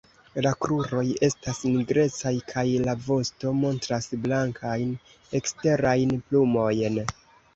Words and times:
La 0.43 0.51
kruroj 0.65 1.01
estas 1.27 1.59
nigrecaj 1.73 2.31
kaj 2.53 2.63
la 2.87 2.95
vosto 3.09 3.51
montras 3.59 4.09
blankajn 4.25 4.97
eksterajn 5.41 6.17
plumojn. 6.31 6.99